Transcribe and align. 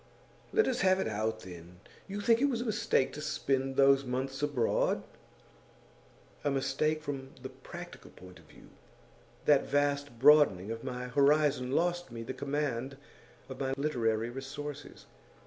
'Let 0.51 0.67
us 0.67 0.81
have 0.81 0.99
it 0.99 1.07
out, 1.07 1.41
then. 1.41 1.79
You 2.07 2.21
think 2.21 2.41
it 2.41 2.49
was 2.49 2.61
a 2.61 2.65
mistake 2.65 3.13
to 3.13 3.21
spend 3.21 3.75
those 3.75 4.03
months 4.03 4.41
abroad?' 4.41 5.03
'A 6.43 6.49
mistake 6.49 7.03
from 7.03 7.35
the 7.43 7.49
practical 7.49 8.09
point 8.09 8.39
of 8.39 8.45
view. 8.45 8.69
That 9.45 9.67
vast 9.69 10.17
broadening 10.17 10.71
of 10.71 10.83
my 10.83 11.09
horizon 11.09 11.71
lost 11.73 12.11
me 12.11 12.23
the 12.23 12.33
command 12.33 12.97
of 13.47 13.59
my 13.59 13.75
literary 13.77 14.31
resources. 14.31 15.05